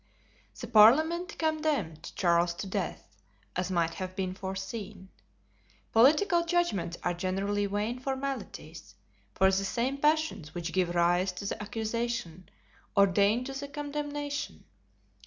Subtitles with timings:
[0.59, 3.17] The parliament condemned Charles to death,
[3.55, 5.09] as might have been foreseen.
[5.91, 8.95] Political judgments are generally vain formalities,
[9.35, 12.49] for the same passions which give rise to the accusation
[12.97, 14.63] ordain to the condemnation.